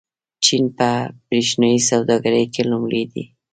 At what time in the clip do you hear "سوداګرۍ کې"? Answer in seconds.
1.89-2.61